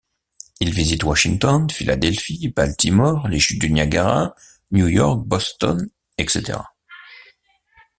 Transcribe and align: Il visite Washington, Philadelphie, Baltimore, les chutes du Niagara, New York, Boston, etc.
Il 0.59 0.73
visite 0.73 1.03
Washington, 1.03 1.69
Philadelphie, 1.69 2.47
Baltimore, 2.55 3.27
les 3.27 3.39
chutes 3.39 3.61
du 3.61 3.69
Niagara, 3.71 4.33
New 4.71 4.87
York, 4.87 5.23
Boston, 5.27 5.91
etc. 6.17 6.57